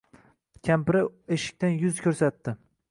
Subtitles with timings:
[0.69, 1.03] Kampiri
[1.39, 2.61] eshiqdan yuz ko‘rsatdi.